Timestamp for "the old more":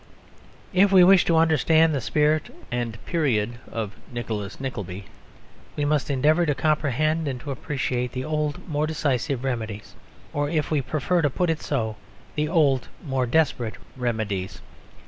8.11-8.87, 12.33-13.27